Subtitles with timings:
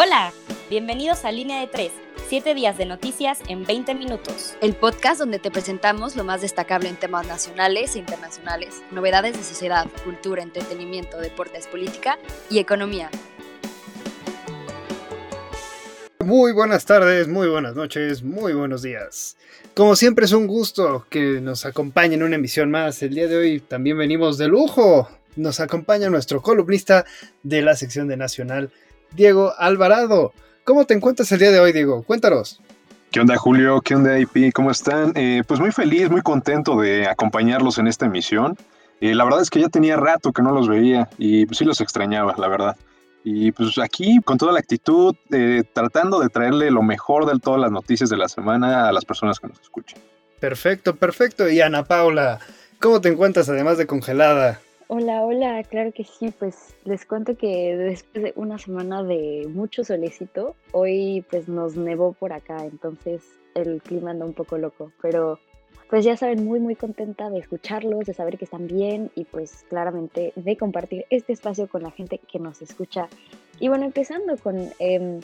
[0.00, 0.32] Hola,
[0.70, 1.90] bienvenidos a Línea de 3,
[2.28, 4.54] 7 días de noticias en 20 minutos.
[4.60, 9.42] El podcast donde te presentamos lo más destacable en temas nacionales e internacionales, novedades de
[9.42, 12.16] sociedad, cultura, entretenimiento, deportes, política
[12.48, 13.10] y economía.
[16.20, 19.36] Muy buenas tardes, muy buenas noches, muy buenos días.
[19.74, 23.02] Como siempre es un gusto que nos acompañen en una emisión más.
[23.02, 25.08] El día de hoy también venimos de lujo.
[25.34, 27.04] Nos acompaña nuestro columnista
[27.42, 28.70] de la sección de Nacional,
[29.12, 30.32] Diego Alvarado.
[30.64, 32.02] ¿Cómo te encuentras el día de hoy, Diego?
[32.02, 32.60] Cuéntanos.
[33.10, 33.80] ¿Qué onda, Julio?
[33.80, 34.52] ¿Qué onda, IP?
[34.52, 35.12] ¿Cómo están?
[35.14, 38.56] Eh, pues muy feliz, muy contento de acompañarlos en esta emisión.
[39.00, 41.64] Eh, la verdad es que ya tenía rato que no los veía y pues sí
[41.64, 42.76] los extrañaba, la verdad.
[43.24, 47.60] Y pues aquí, con toda la actitud, eh, tratando de traerle lo mejor de todas
[47.60, 49.98] las noticias de la semana a las personas que nos escuchan.
[50.38, 51.48] Perfecto, perfecto.
[51.48, 52.40] Y Ana Paula,
[52.78, 54.60] ¿cómo te encuentras además de congelada?
[54.90, 59.84] Hola, hola, claro que sí, pues les cuento que después de una semana de mucho
[59.84, 63.22] solecito, hoy pues nos nevó por acá, entonces
[63.54, 65.38] el clima anda un poco loco, pero
[65.90, 69.66] pues ya saben, muy muy contenta de escucharlos, de saber que están bien y pues
[69.68, 73.08] claramente de compartir este espacio con la gente que nos escucha.
[73.60, 75.20] Y bueno, empezando con em,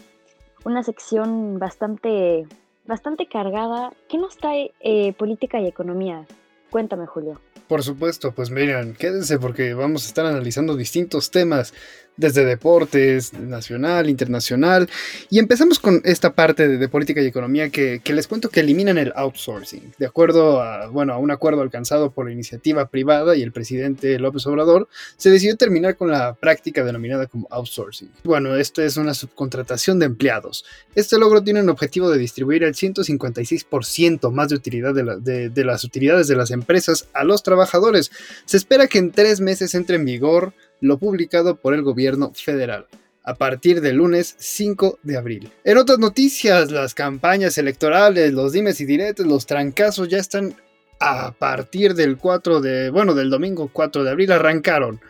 [0.66, 2.46] una sección bastante,
[2.84, 6.26] bastante cargada, ¿qué nos trae eh, política y economía?
[6.68, 7.40] Cuéntame, Julio.
[7.68, 11.72] Por supuesto, pues miren, quédense porque vamos a estar analizando distintos temas
[12.16, 14.88] desde deportes, nacional, internacional.
[15.30, 19.12] Y empezamos con esta parte de, política y economía que, les cuento que eliminan el
[19.16, 19.94] outsourcing.
[19.98, 24.18] De acuerdo a, bueno, a un acuerdo alcanzado por la iniciativa privada y el presidente
[24.18, 28.10] López Obrador, se decidió terminar con la práctica denominada como outsourcing.
[28.24, 30.64] Bueno, esto es una subcontratación de empleados.
[30.94, 35.84] Este logro tiene un objetivo de distribuir el 156% más de, utilidad de, de las
[35.84, 38.10] utilidades de las empresas a los trabajadores.
[38.44, 40.52] Se espera que en tres meses entre en vigor
[40.84, 42.86] lo publicado por el gobierno federal
[43.24, 45.50] a partir del lunes 5 de abril.
[45.64, 50.54] En otras noticias, las campañas electorales, los dimes y diretes, los trancazos ya están
[51.00, 55.00] a partir del 4 de, bueno, del domingo 4 de abril arrancaron.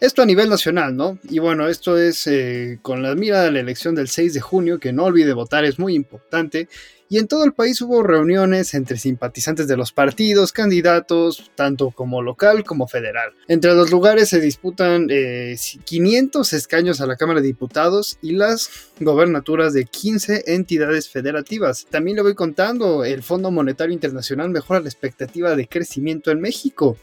[0.00, 1.18] Esto a nivel nacional, ¿no?
[1.28, 4.78] Y bueno, esto es eh, con la mira de la elección del 6 de junio,
[4.78, 6.68] que no olvide votar, es muy importante
[7.12, 12.22] y en todo el país hubo reuniones entre simpatizantes de los partidos, candidatos, tanto como
[12.22, 13.32] local como federal.
[13.48, 18.70] Entre los lugares se disputan 500 eh, escaños a la Cámara de Diputados y las
[19.00, 21.84] gobernaturas de 15 entidades federativas.
[21.90, 26.96] También le voy contando, el Fondo Monetario Internacional mejora la expectativa de crecimiento en México.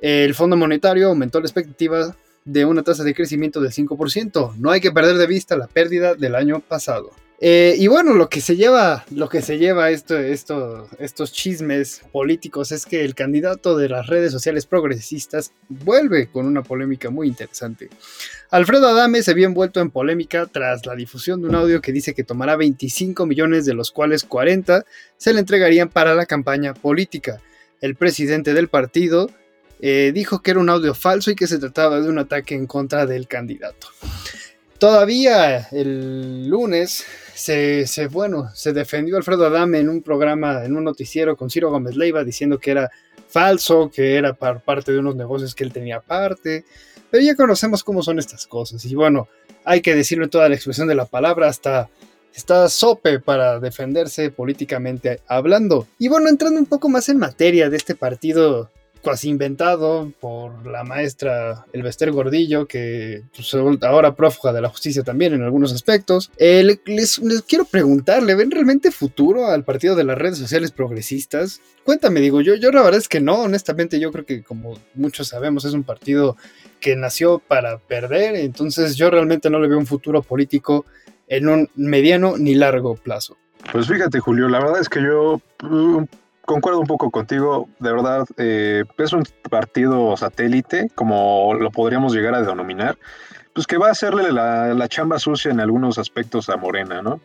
[0.00, 4.56] El Fondo Monetario aumentó la expectativa de una tasa de crecimiento del 5%.
[4.56, 7.10] No hay que perder de vista la pérdida del año pasado.
[7.44, 12.02] Eh, y bueno, lo que se lleva, lo que se lleva esto, esto, estos chismes
[12.12, 17.26] políticos es que el candidato de las redes sociales progresistas vuelve con una polémica muy
[17.26, 17.90] interesante.
[18.48, 22.14] Alfredo Adame se vio envuelto en polémica tras la difusión de un audio que dice
[22.14, 24.84] que tomará 25 millones, de los cuales 40
[25.16, 27.40] se le entregarían para la campaña política.
[27.80, 29.28] El presidente del partido
[29.84, 32.68] eh, dijo que era un audio falso y que se trataba de un ataque en
[32.68, 33.88] contra del candidato.
[34.78, 37.04] Todavía el lunes
[37.34, 41.96] se, bueno, se defendió Alfredo Adame en un programa, en un noticiero con Ciro Gómez
[41.96, 42.90] Leiva diciendo que era
[43.28, 46.64] falso, que era parte de unos negocios que él tenía aparte.
[47.10, 48.84] Pero ya conocemos cómo son estas cosas.
[48.84, 49.28] Y bueno,
[49.64, 51.90] hay que decirlo en toda la expresión de la palabra, hasta
[52.32, 55.88] está sope para defenderse políticamente hablando.
[55.98, 58.70] Y bueno, entrando un poco más en materia de este partido
[59.02, 65.34] casi inventado por la maestra Elvester Gordillo, que pues, ahora prófuga de la justicia también
[65.34, 66.30] en algunos aspectos.
[66.36, 71.60] Eh, les, quiero preguntar, ¿le ven realmente futuro al partido de las redes sociales progresistas?
[71.84, 75.28] Cuéntame, digo, yo, yo la verdad es que no, honestamente yo creo que como muchos
[75.28, 76.36] sabemos es un partido
[76.80, 80.86] que nació para perder, entonces yo realmente no le veo un futuro político
[81.28, 83.36] en un mediano ni largo plazo.
[83.70, 86.04] Pues fíjate, Julio, la verdad es que yo mm,
[86.52, 92.34] concuerdo un poco contigo, de verdad, eh, es un partido satélite, como lo podríamos llegar
[92.34, 92.98] a denominar,
[93.54, 97.20] pues que va a hacerle la, chamba sucia en algunos aspectos a Morena, ¿no?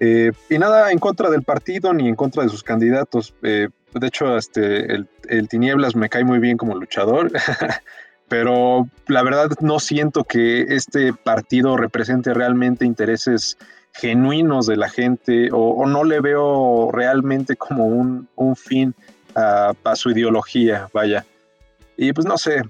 [0.00, 3.34] Eh, y nada en contra del partido ni en contra de sus candidatos.
[3.42, 7.30] Eh, de hecho, este, el, el, Tinieblas me cae muy bien como luchador,
[8.28, 13.56] pero la verdad no siento que este partido represente realmente intereses
[13.94, 18.94] genuinos de la gente o, no le veo realmente como un, fin
[19.34, 21.24] a, su ideología, vaya.
[21.96, 22.62] Y pues no sé,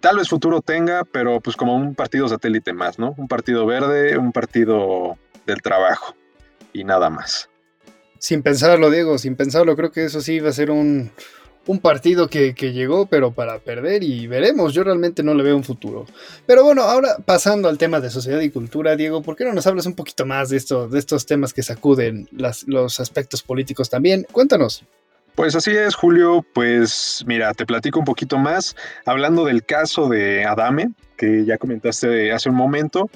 [0.00, 3.14] tal vez futuro tenga, pero pues como un partido satélite más, ¿no?
[3.16, 5.16] Un partido verde, un partido
[5.46, 6.14] del trabajo
[6.72, 7.48] y nada más.
[8.18, 11.10] Sin pensarlo, Diego, sin pensarlo, creo que eso sí va a ser un,
[11.66, 15.64] un partido que, llegó, pero para perder y veremos, yo realmente no le veo un
[15.64, 16.06] futuro.
[16.46, 19.66] Pero bueno, ahora pasando al tema de sociedad y cultura, Diego, ¿por qué no nos
[19.66, 24.26] hablas un poquito más de, esto, de estos temas que sacuden los aspectos políticos también?
[24.32, 24.84] Cuéntanos.
[25.34, 26.44] Pues así es, Julio.
[26.52, 28.76] Pues mira, te platico un poquito más.
[29.06, 33.08] Hablando del caso de Adame, que ya comentaste hace un momento,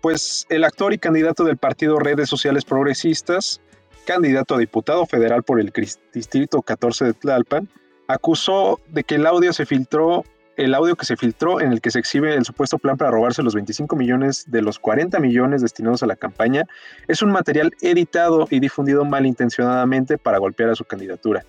[0.00, 3.60] pues el actor y candidato del partido Redes Sociales Progresistas,
[4.04, 5.72] candidato a diputado federal por el
[6.12, 7.68] distrito 14 de Tlalpan,
[8.12, 10.24] acusó de que el audio se filtró,
[10.56, 13.42] el audio que se filtró en el que se exhibe el supuesto plan para robarse
[13.42, 16.64] los 25 millones de los 40 millones destinados a la campaña,
[17.08, 21.44] es un material editado y difundido malintencionadamente para golpear a su candidatura.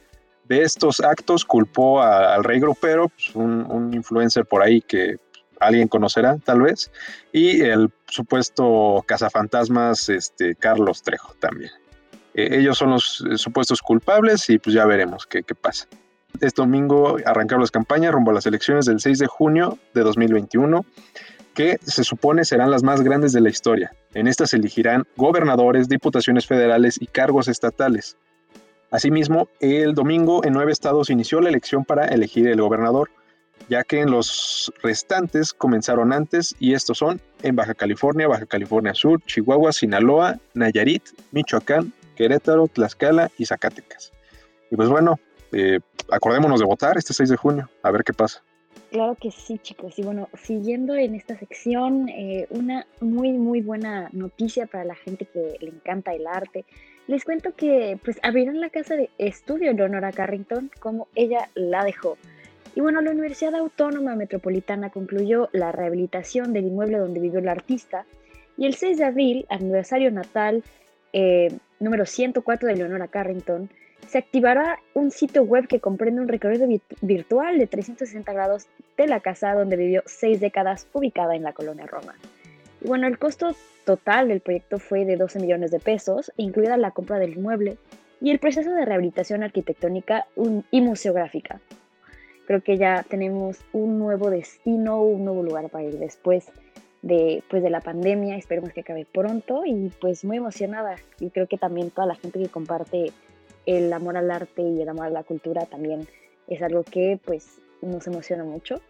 [0.46, 5.18] De estos actos culpó al rey grupero, pues, un, influencer por ahí que
[5.60, 6.92] alguien conocerá tal vez,
[7.32, 11.72] y el supuesto cazafantasmas este, Carlos Trejo también.
[12.34, 15.88] E, ellos son los eh, supuestos culpables y pues ya veremos qué, qué pasa.
[16.42, 20.84] Este domingo arrancaron las campañas rumbo a las elecciones del 6 de junio de 2021,
[21.54, 23.94] que se supone serán las más grandes de la historia.
[24.16, 28.18] En estas se elegirán gobernadores, diputaciones federales y cargos estatales.
[28.90, 33.12] Asimismo, el domingo en nueve estados inició la elección para elegir el gobernador,
[33.70, 38.96] ya que en los restantes comenzaron antes y estos son en Baja California, Baja California
[38.96, 44.12] Sur, Chihuahua, Sinaloa, Nayarit, Michoacán, Querétaro, Tlaxcala y Zacatecas.
[44.72, 45.20] Y pues bueno,
[45.52, 48.44] eh, acordémonos de votar este 6 de junio, a ver qué pasa.
[48.92, 49.98] Claro que sí, chicos.
[49.98, 55.26] Y bueno, siguiendo en esta sección, eh, una muy, muy buena noticia para la gente
[55.26, 56.66] que le encanta el arte.
[57.08, 61.86] Les cuento que pues abrieron la casa de estudio de Honora Carrington como ella la
[61.86, 62.18] dejó.
[62.76, 68.06] Y bueno, la Universidad Autónoma Metropolitana concluyó la rehabilitación del inmueble donde vivió el artista
[68.58, 70.64] y el 6 de abril, aniversario natal
[71.14, 73.70] eh, número 104 de Leonora Carrington,
[74.12, 76.68] se activará un sitio web que comprende un recorrido
[77.00, 78.68] virtual de 360 grados
[78.98, 82.16] de la casa donde vivió seis décadas ubicada en la colonia Roma.
[82.82, 83.56] Y bueno, el costo
[83.86, 87.78] total del proyecto fue de 12 millones de pesos, incluida la compra del inmueble
[88.20, 90.26] y el proceso de rehabilitación arquitectónica
[90.72, 91.62] y museográfica.
[92.48, 96.48] Creo que ya tenemos un nuevo destino, un nuevo lugar para ir después
[97.02, 98.36] de, pues, de la pandemia.
[98.36, 100.98] Esperemos que acabe pronto y pues muy emocionada.
[101.22, 103.14] Y creo que también toda la gente que comparte
[103.66, 106.08] el amor al arte y el amor a la cultura también
[106.48, 108.82] es algo que pues nos emociona mucho.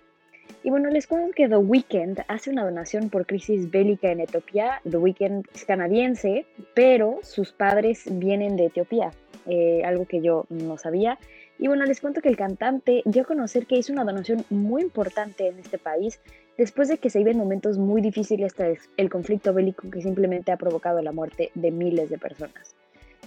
[0.63, 4.81] Y bueno, les cuento que The Weeknd hace una donación por crisis bélica en Etiopía.
[4.89, 9.12] The Weeknd es canadiense, pero sus padres vienen de Etiopía,
[9.47, 11.17] eh, algo que yo no sabía.
[11.57, 14.81] Y bueno, les cuento que el cantante dio a conocer que hizo una donación muy
[14.81, 16.19] importante en este país
[16.57, 20.57] después de que se viven momentos muy difíciles tras el conflicto bélico que simplemente ha
[20.57, 22.75] provocado la muerte de miles de personas.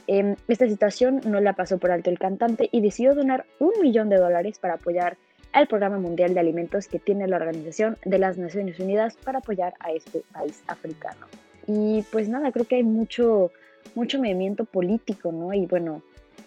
[0.07, 4.09] Em, esta situación no la pasó por alto el cantante y decidió donar un millón
[4.11, 5.17] de dólares para apoyar
[5.53, 9.75] al Programa Mundial de Alimentos que tiene la Organización de las Naciones Unidas para apoyar
[9.81, 11.27] a este país africano.
[11.67, 13.51] Y pues nada, creo que hay mucho,
[13.95, 15.55] mucho movimiento político, ¿no?
[15.55, 16.03] Y bueno,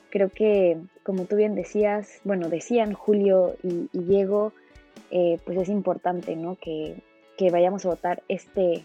[0.09, 4.53] creo que como tú bien decías, bueno, decían Julio y, Diego,
[5.09, 6.57] eh, pues es importante, ¿no?
[6.61, 7.01] Que,
[7.37, 8.83] que vayamos a votar este,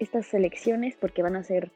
[0.00, 1.70] estas elecciones porque van a ser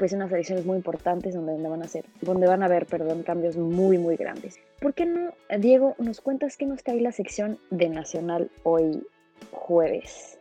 [0.00, 3.58] pues unas elecciones muy importantes donde, van a ser, donde van a haber, perdón, cambios
[3.58, 4.58] muy, muy grandes.
[4.80, 9.06] ¿Por qué no, Diego, nos cuentas qué nos trae la sección de Nacional hoy
[9.50, 10.38] jueves?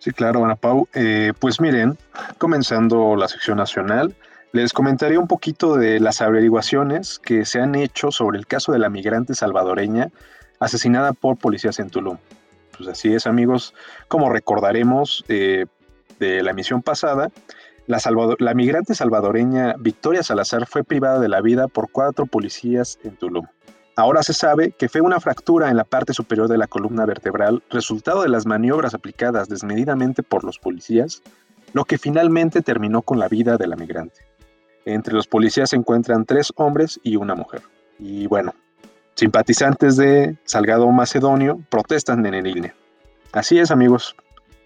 [0.00, 0.86] Sí, claro, Ana Pau.
[0.92, 1.96] Eh, pues miren,
[2.36, 4.14] comenzando la sección nacional,
[4.52, 8.80] les comentaré un poquito de las averiguaciones que se han hecho sobre el caso de
[8.80, 10.10] la migrante salvadoreña
[10.58, 12.18] asesinada por policías en Tulum.
[12.76, 13.72] Pues así es, amigos,
[14.08, 15.64] como recordaremos eh,
[16.18, 17.30] de la emisión pasada,
[17.86, 23.46] la, migrante salvadoreña Victoria Salazar fue privada de la vida por cuatro policías en Tulum.
[23.96, 27.62] Ahora se sabe que fue una fractura en la parte superior de la columna vertebral,
[27.68, 31.22] resultado de las maniobras aplicadas desmedidamente por los policías,
[31.72, 34.22] lo que finalmente terminó con la vida de la migrante.
[34.84, 37.62] Entre los policías se encuentran tres hombres y una mujer.
[37.98, 38.54] Y bueno,
[39.14, 42.72] simpatizantes de Salgado Macedonio protestan en el INE.
[43.32, 44.16] Así es, amigos,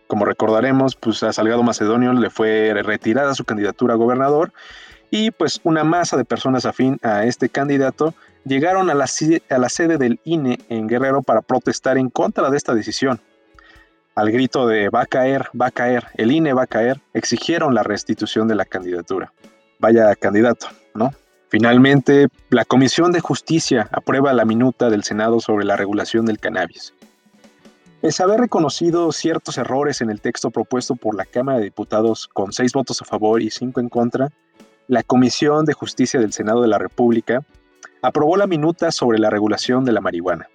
[0.06, 4.52] como recordaremos, pues a Salgado Macedonio le fue retirada su candidatura a gobernador
[5.10, 9.06] y pues una masa de personas afín a este candidato llegaron a la,
[9.50, 13.20] a la sede del INE en Guerrero para protestar en contra de esta decisión.
[14.14, 17.74] Al grito de va a caer, va a caer, el INE va a caer, exigieron
[17.74, 19.32] la restitución de la candidatura.
[19.80, 21.12] Vaya candidato, ¿no?
[21.48, 26.92] Finalmente, la Comisión de Justicia aprueba la minuta del Senado sobre la regulación del cannabis.
[28.04, 32.52] A haber reconocido ciertos errores en el texto propuesto por la Cámara de Diputados con
[32.52, 34.28] seis votos a favor y cinco en contra,
[34.88, 37.44] la Comisión de Justicia del Senado de la República
[38.02, 40.48] aprobó la minuta sobre la regulación de la marihuana.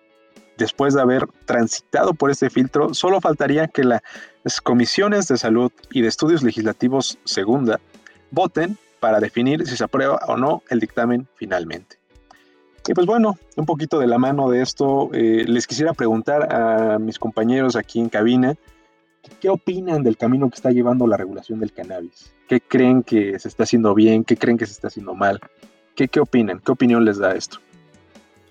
[0.58, 6.01] Después de haber transitado por este filtro, solo faltaría que las comisiones de salud y
[6.01, 7.79] de estudios legislativos segunda
[8.29, 11.99] voten para definir si se aprueba o no el dictamen finalmente.
[12.88, 16.98] Y pues bueno, un poquito de la mano de esto, eh, les quisiera preguntar a
[17.00, 18.56] mis compañeros aquí en cabina,
[19.40, 22.32] ¿qué opinan del camino que está llevando la regulación del cannabis?
[22.48, 24.24] ¿Qué creen que se está haciendo bien?
[24.24, 25.40] ¿Qué creen que se está haciendo mal?
[25.96, 26.62] ¿Qué, qué opinan?
[26.66, 27.60] ¿Qué opinión les da esto?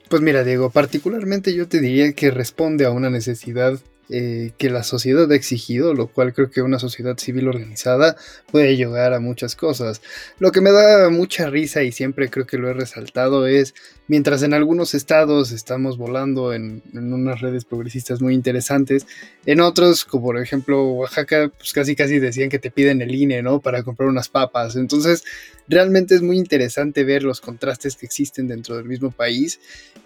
[0.09, 3.79] Pues mira, Diego, particularmente yo te diría que responde a una necesidad
[4.11, 8.17] eh, que la sociedad ha exigido, lo cual creo que una sociedad civil organizada
[8.51, 10.01] puede llegar a muchas cosas.
[10.39, 13.75] Lo que me da mucha risa y siempre creo que lo he resaltado es,
[14.07, 19.07] mientras en algunos estados estamos volando en, unas redes progresistas muy interesantes,
[19.45, 23.43] en otros, como por ejemplo Oaxaca, pues casi casi decían que te piden el INE,
[23.43, 23.61] ¿no?
[23.61, 24.77] Para comprar unas papas.
[24.77, 25.23] Entonces,
[25.69, 29.61] realmente es muy interesante ver los contrastes que existen dentro del mismo país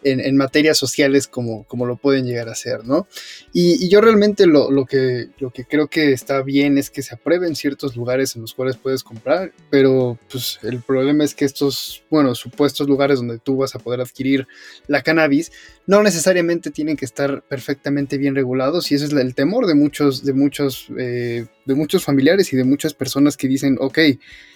[0.04, 3.06] en, materias sociales como, como lo pueden llegar a ser, ¿no?
[3.52, 7.14] Y, yo realmente lo, lo, que, lo que creo que está bien es que se
[7.14, 12.02] aprueben ciertos lugares en los cuales puedes comprar, pero pues el problema es que estos,
[12.08, 14.48] bueno, supuestos lugares donde tú vas a poder adquirir
[14.86, 15.52] la cannabis,
[15.86, 20.24] no necesariamente tienen que estar perfectamente bien regulados y ese es el temor de muchos,
[20.24, 23.98] de muchos, eh, de muchos familiares y de muchas personas que dicen, ok,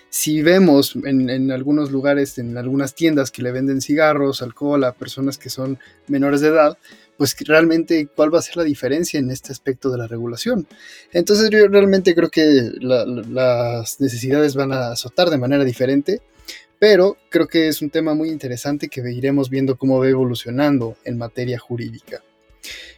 [0.09, 5.37] si vemos en, algunos lugares, en algunas tiendas que le venden cigarros, alcohol a personas
[5.37, 6.79] que son menores de edad,
[7.17, 10.67] pues realmente cuál va a ser la diferencia en este aspecto de la regulación.
[11.13, 16.21] Entonces yo realmente creo que las necesidades van a azotar de manera diferente,
[16.79, 21.19] pero creo que es un tema muy interesante que iremos viendo cómo va evolucionando en
[21.19, 22.23] materia jurídica.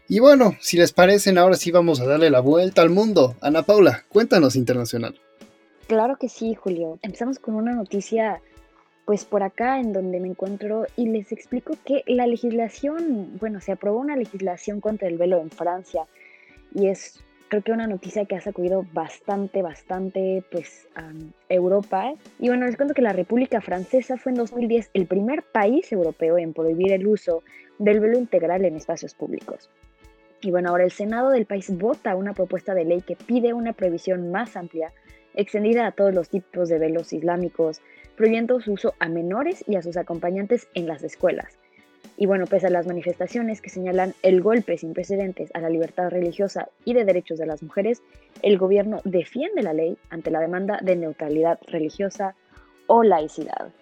[0.08, 3.36] Y bueno, si les parecen, ahora sí vamos a darle la vuelta al mundo.
[3.42, 5.20] Ana Paula, cuéntanos internacional.
[5.86, 6.98] Claro que sí, Julio.
[7.02, 8.40] Empezamos con una noticia
[9.08, 13.72] pues por acá en donde me encuentro y les explico que la legislación, bueno, se
[13.72, 16.04] aprobó una legislación contra el velo en Francia
[16.74, 21.10] y es creo que una noticia que ha sacudido bastante, bastante pues a
[21.48, 22.12] Europa.
[22.38, 26.36] Y bueno, les cuento que la República Francesa fue en 2010 el primer país europeo
[26.36, 27.42] en prohibir el uso
[27.78, 29.70] del velo integral en espacios públicos.
[30.42, 33.72] Y bueno, ahora el Senado del país vota una propuesta de ley que pide una
[33.72, 34.92] prohibición más amplia,
[35.32, 37.80] extendida a todos los tipos de velos islámicos,
[38.18, 41.56] prohibiendo su uso a menores y a sus acompañantes en las escuelas.
[42.16, 46.10] Y bueno, pese a las manifestaciones que señalan el golpe sin precedentes a la libertad
[46.10, 48.02] religiosa y de derechos de las mujeres,
[48.42, 52.34] el gobierno defiende la ley ante la demanda de neutralidad religiosa
[52.88, 53.72] o laicidad.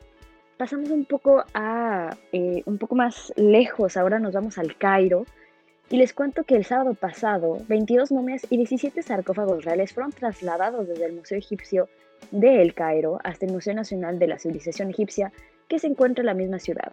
[0.59, 5.25] Pasamos un poco a eh, un poco más lejos, ahora nos vamos al Cairo
[5.89, 10.89] y les cuento que el sábado pasado 22 momias y 17 sarcófagos reales fueron trasladados
[10.89, 11.89] desde el Museo Egipcio
[12.31, 15.33] de El Cairo hasta el Museo Nacional de la Civilización Egipcia,
[15.69, 16.93] que se encuentra en la misma ciudad.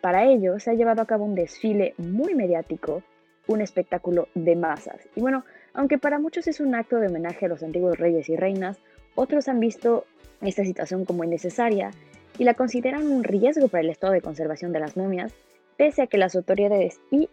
[0.00, 3.02] Para ello se ha llevado a cabo un desfile muy mediático,
[3.46, 5.08] un espectáculo de masas.
[5.14, 8.36] Y bueno, aunque para muchos es un acto de homenaje a los antiguos reyes y
[8.36, 8.78] reinas,
[9.14, 10.06] otros han visto
[10.40, 11.90] esta situación como innecesaria
[12.38, 15.32] y la consideran un riesgo para el estado de conservación de las momias,
[15.76, 17.28] pese a que las autoridades y,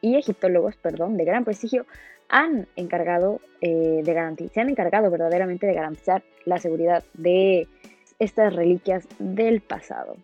[0.00, 1.86] y egiptólogos perdón, de gran prestigio
[2.30, 7.68] han encargado eh, de se han encargado verdaderamente de garantizar la seguridad de
[8.18, 10.16] estas reliquias del pasado.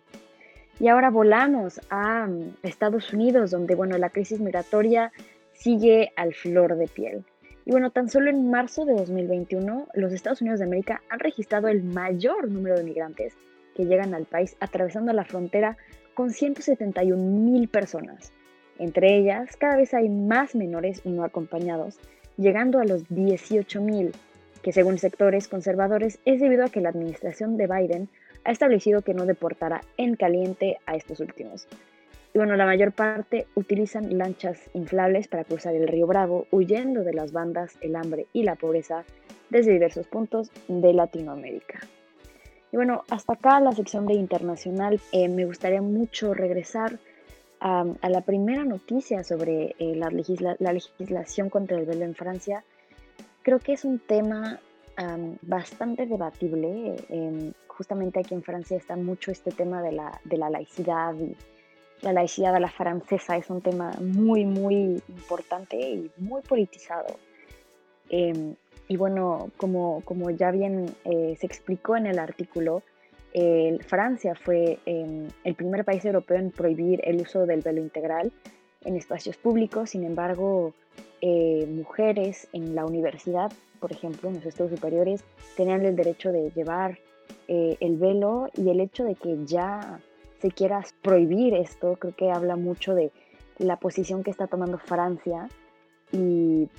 [0.79, 5.11] Y ahora volamos a mm, Estados Unidos, donde bueno, la crisis migratoria
[5.53, 7.25] sigue al flor de piel.
[7.65, 11.67] Y bueno, tan solo en marzo de 2021, los Estados Unidos de América han registrado
[11.67, 13.35] el mayor número de migrantes
[13.75, 15.77] que llegan al país atravesando la frontera
[16.13, 18.31] con 171 mil personas.
[18.79, 21.99] Entre ellas, cada vez hay más menores no acompañados,
[22.37, 24.11] llegando a los 18.000,
[24.61, 28.09] que según sectores conservadores es debido a que la administración de Biden
[28.43, 31.67] ha establecido que no deportará en caliente a estos últimos.
[32.33, 37.13] Y bueno, la mayor parte utilizan lanchas inflables para cruzar el río Bravo, huyendo de
[37.13, 39.05] las bandas, el hambre y la pobreza
[39.49, 41.79] desde diversos puntos de Latinoamérica.
[42.71, 44.99] Y bueno, hasta acá la sección de internacional.
[45.11, 46.99] Eh, me gustaría mucho regresar
[47.59, 52.63] a, la primera noticia sobre eh, la, legislación contra el velo en Francia,
[53.41, 54.59] creo que es un tema
[55.43, 56.95] bastante debatible.
[57.09, 61.35] Em, justamente aquí en Francia está mucho este tema de la, de la laicidad y
[62.01, 67.17] la laicidad a la francesa es un tema muy, muy importante y muy politizado.
[68.09, 68.55] Em,
[68.87, 72.83] y bueno, como, como ya bien eh, se explicó en el artículo,
[73.85, 78.31] Francia fue em, el primer país europeo en prohibir el uso del velo integral
[78.83, 79.91] en espacios públicos.
[79.91, 80.73] Sin embargo,
[81.21, 85.23] eh, mujeres en la universidad, por ejemplo, en los estudios superiores,
[85.55, 86.97] tenían el derecho de llevar
[87.47, 89.99] eh, el velo y el hecho de que ya
[90.39, 93.11] se quiera prohibir esto, creo que habla mucho de
[93.57, 95.47] la posición que está tomando Francia
[96.11, 96.69] y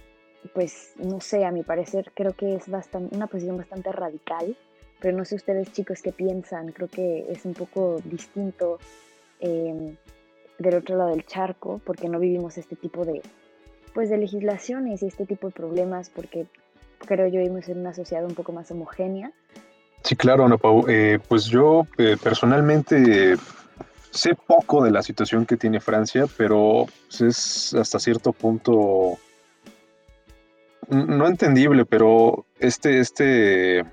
[0.54, 4.56] pues no sé, a mi parecer creo que es bastante, una posición bastante radical,
[5.00, 8.78] pero no sé ustedes chicos qué piensan, creo que es un poco distinto
[9.40, 9.96] em,
[10.58, 13.22] del otro lado del charco porque no vivimos este tipo de,
[13.94, 16.46] pues de legislaciones y este tipo de problemas porque
[16.98, 19.32] creo yo vivimos en una sociedad un poco más homogénea.
[20.02, 20.84] Sí, claro, Ana Pau.
[20.88, 23.36] Eh, pues yo eh, personalmente
[24.10, 26.86] sé poco de la situación que tiene Francia, pero
[27.20, 29.18] es hasta cierto punto
[30.88, 33.84] no entendible, pero este, este,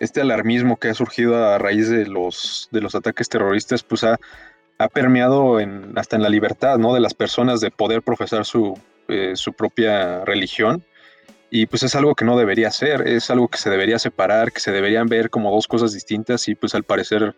[0.00, 4.18] este alarmismo que ha surgido a raíz de los, de los ataques terroristas, pues ha,
[4.78, 6.94] ha permeado en, hasta en la libertad ¿no?
[6.94, 8.78] de las personas de poder profesar su,
[9.08, 10.84] eh, su propia religión.
[11.50, 14.60] Y pues es algo que no debería ser, es algo que se debería separar, que
[14.60, 17.34] se deberían ver como dos cosas distintas y pues al parecer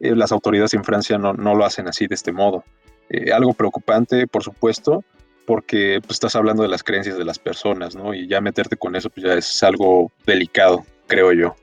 [0.00, 2.64] eh, las autoridades en Francia no, no, lo hacen así de este modo.
[3.10, 5.04] Eh, algo preocupante, por supuesto,
[5.44, 8.14] porque pues, estás hablando de las creencias de las personas, ¿no?
[8.14, 11.54] Y ya meterte con eso pues ya es algo delicado, creo yo.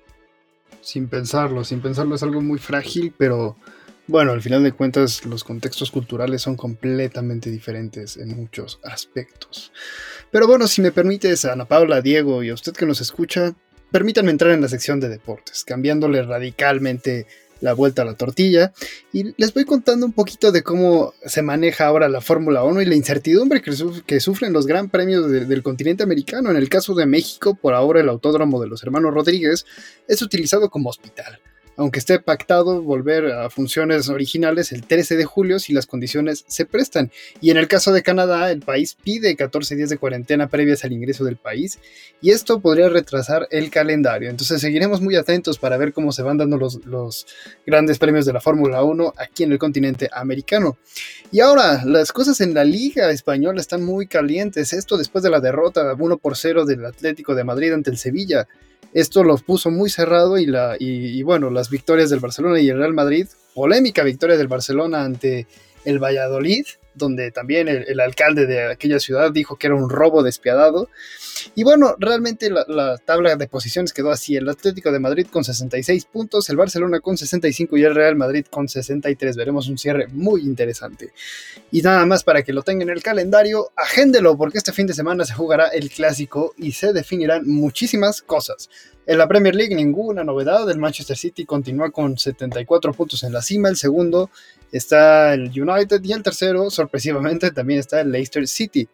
[0.87, 3.57] Sin pensarlo, sin pensarlo es algo muy frágil, pero
[4.07, 9.73] bueno, al final de cuentas los contextos culturales son completamente diferentes en muchos aspectos.
[10.31, 13.53] Pero bueno, si me permites, Ana Paula, Diego y a usted que nos escucha,
[13.91, 17.27] permítanme entrar en la sección de deportes, cambiándole radicalmente
[17.61, 18.73] la vuelta a la tortilla
[19.13, 22.85] y les voy contando un poquito de cómo se maneja ahora la Fórmula 1 y
[22.85, 26.51] la incertidumbre que, sufren los gran premios del continente americano.
[26.51, 29.65] En el caso de México, por ahora el autódromo de los hermanos Rodríguez
[30.07, 31.39] es utilizado como hospital
[31.77, 36.65] aunque esté pactado volver a funciones originales el 13 de julio si las condiciones se
[36.65, 37.11] prestan.
[37.39, 40.91] Y en el caso de Canadá, el país pide 14 días de cuarentena previas al
[40.91, 41.79] ingreso del país
[42.21, 44.29] y esto podría retrasar el calendario.
[44.29, 47.27] Entonces seguiremos muy atentos para ver cómo se van dando los, los
[47.65, 50.77] grandes premios de la Fórmula 1 aquí en el continente americano.
[51.31, 54.73] Y ahora, las cosas en la Liga Española están muy calientes.
[54.73, 58.47] Esto después de la derrota 1 por 0 del Atlético de Madrid ante el Sevilla.
[58.93, 62.77] Esto los puso muy cerrado y, la, y, bueno, las victorias del Barcelona y el
[62.77, 65.45] Real Madrid, polémica victoria del Barcelona ante
[65.85, 66.65] el Valladolid,
[66.97, 70.89] donde también el, alcalde de aquella ciudad dijo que era un robo despiadado.
[71.55, 74.35] Y bueno, realmente la, tabla de posiciones quedó así.
[74.35, 78.45] El Atlético de Madrid con 66 puntos, el Barcelona con 65 y el Real Madrid
[78.49, 79.35] con 63.
[79.35, 81.11] Veremos un cierre muy interesante.
[81.71, 84.93] Y nada más para que lo tengan en el calendario, agéndelo porque este fin de
[84.93, 88.69] semana se jugará el clásico y se definirán muchísimas cosas.
[89.07, 93.41] En la Premier League ninguna novedad, el Manchester City continúa con 74 puntos en la
[93.41, 94.29] cima, el segundo
[94.71, 98.87] está el United y el tercero, sorpresivamente, también está el Leicester City.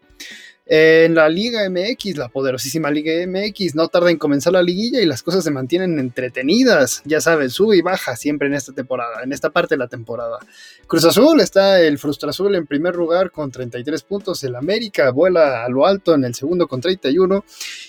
[0.65, 5.05] En la Liga MX, la poderosísima Liga MX, no tarda en comenzar la liguilla y
[5.05, 7.01] las cosas se mantienen entretenidas.
[7.03, 10.39] Ya saben, sube y baja siempre en esta temporada, en esta parte de la temporada.
[10.87, 14.41] Cruz Azul está el Frustra Azul en primer lugar con 33 puntos.
[14.45, 17.43] El América vuela a lo alto en el segundo con 31.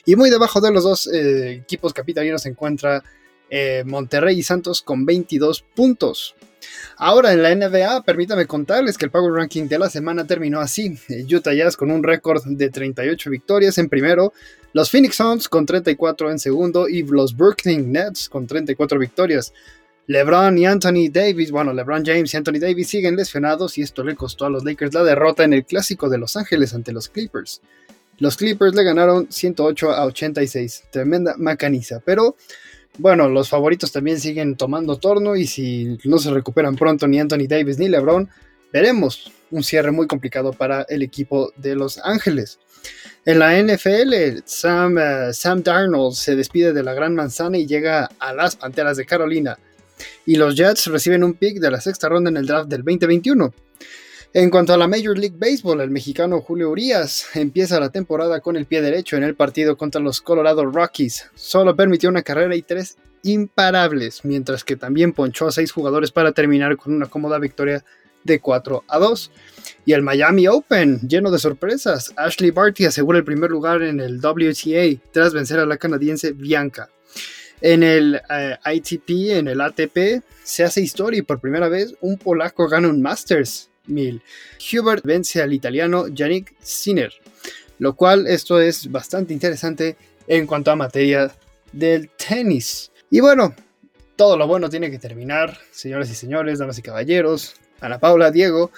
[0.05, 3.05] Y muy debajo de los dos eh, equipos capitalinos se encuentra
[3.51, 6.35] eh, Monterrey y Santos con 22 puntos.
[6.97, 10.99] Ahora en la NBA, permítame contarles que el Power Ranking de la semana terminó así.
[11.31, 14.33] Utah Jazz con un récord de 38 victorias en primero,
[14.73, 19.53] los Phoenix Suns con 34 en segundo y los Brooklyn Nets con 34 victorias.
[20.07, 24.15] LeBron y Anthony Davis, bueno, LeBron James y Anthony Davis siguen lesionados y esto le
[24.15, 27.63] costó a los Lakers la derrota en el clásico de Los Ángeles ante los Clippers.
[28.19, 32.37] Los Clippers le ganaron 108 a 86, tremenda macaniza, pero
[32.99, 37.47] bueno, los favoritos también siguen tomando torno y si no se recuperan pronto ni Anthony
[37.49, 38.29] Davis ni LeBron,
[38.73, 42.59] veremos un cierre muy complicado para el equipo de Los Ángeles.
[43.25, 48.11] En la NFL, Sam, eh, Sam Darnold se despide de la Gran Manzana y llega
[48.19, 49.59] a las Panteras de Carolina.
[50.27, 53.55] Y los Jets reciben un pick de la sexta ronda en el draft del 2021.
[54.37, 58.57] En cuanto a la Major League Baseball, el mexicano Julio Urias empieza la temporada con
[58.57, 61.31] el pie derecho en el partido contra los Colorado Rockies.
[61.37, 66.33] Solo permitió una carrera y tres imparables, mientras que también ponchó a seis jugadores para
[66.33, 67.85] terminar con una cómoda victoria
[68.25, 69.31] de 4 a 2.
[69.87, 72.13] Y el Miami Open, lleno de sorpresas.
[72.17, 76.91] Ashley Barty asegura el primer lugar en el WTA tras vencer a la canadiense Bianca.
[77.61, 82.19] En el eh, ITP, en el ATP, se hace historia y por primera vez un
[82.19, 83.71] polaco gana un Masters.
[83.87, 87.13] Hubert vence al italiano Yannick Sinner,
[87.79, 91.35] lo cual esto es bastante interesante en cuanto a materia
[91.73, 92.91] del tenis.
[93.11, 93.55] Y bueno,
[94.17, 98.71] todo lo bueno tiene que terminar, señoras y señores, damas y caballeros, Ana Paula, Diego.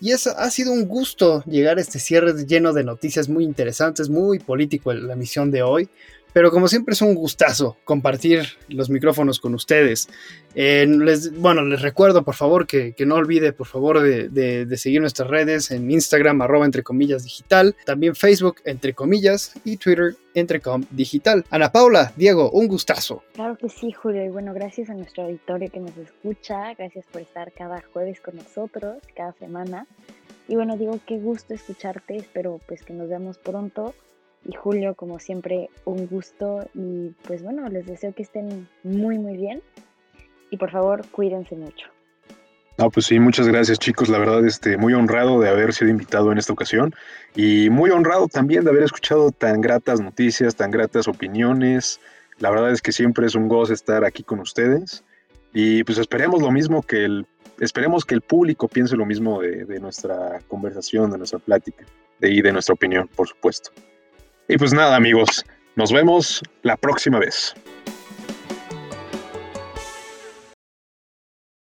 [0.00, 4.08] Y es, ha sido un gusto llegar a este cierre lleno de noticias muy interesantes,
[4.08, 5.88] muy político la misión de hoy.
[6.36, 10.10] Pero como siempre es un gustazo compartir los micrófonos con ustedes.
[10.54, 15.30] Eh, les, bueno, les recuerdo por favor que, no olvide por favor de, seguir nuestras
[15.30, 20.84] redes en Instagram arroba entre comillas digital, también Facebook entre comillas y Twitter entre com
[20.90, 21.42] digital.
[21.48, 23.22] Ana Paula, Diego, un gustazo.
[23.32, 27.22] Claro que sí, Julio, y bueno, gracias a nuestro auditorio que nos escucha, gracias por
[27.22, 29.86] estar cada jueves con nosotros, cada semana.
[30.48, 33.94] Y bueno, digo, qué gusto escucharte, espero pues que nos veamos pronto.
[34.48, 39.36] Y Julio, como siempre, un gusto y pues bueno, les deseo que estén muy muy
[39.36, 39.62] bien
[40.50, 41.88] y por favor cuídense mucho.
[42.78, 46.30] No, pues sí, muchas gracias chicos, la verdad este, muy honrado de haber sido invitado
[46.30, 46.94] en esta ocasión
[47.34, 52.00] y muy honrado también de haber escuchado tan gratas noticias, tan gratas opiniones.
[52.38, 55.04] La verdad es que siempre es un gozo estar aquí con ustedes
[55.54, 57.26] y pues esperemos lo mismo que el
[57.60, 61.84] esperemos que el público piense lo mismo de, nuestra conversación, de nuestra plática
[62.20, 63.70] de, y de nuestra opinión, por supuesto.
[64.48, 67.54] Y pues nada, amigos, nos vemos la próxima vez.